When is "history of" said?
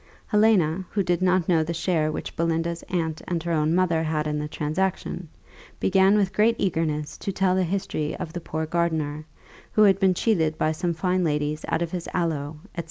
7.63-8.33